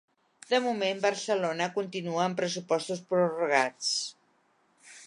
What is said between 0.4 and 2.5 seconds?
De moment Barcelona continua amb